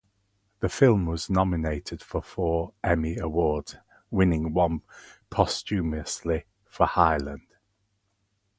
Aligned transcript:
The 0.61 0.67
film 0.67 1.05
was 1.05 1.29
nominated 1.29 2.01
for 2.01 2.23
four 2.23 2.73
Emmy 2.83 3.17
Awards, 3.19 3.75
winning 4.09 4.51
one 4.51 4.81
posthumously 5.29 6.45
for 6.65 6.87
Hyland. 6.87 7.45